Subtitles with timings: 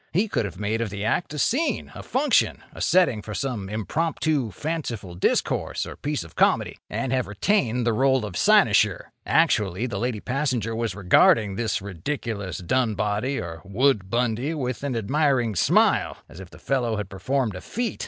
[0.13, 3.69] He could have made of the act a scene, a function, a setting for some
[3.69, 9.11] impromptu, fanciful discourse or piece of comedy—and have retained the role of cynosure.
[9.27, 16.17] Actually, the lady passenger was regarding this ridiculous Dunboddy or Woodbundy with an admiring smile,
[16.27, 17.99] as if the fellow had performed a feat!